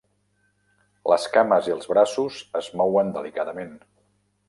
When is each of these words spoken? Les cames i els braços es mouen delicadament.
Les 1.13 1.27
cames 1.35 1.69
i 1.71 1.75
els 1.77 1.91
braços 1.93 2.43
es 2.63 2.73
mouen 2.83 3.17
delicadament. 3.19 3.81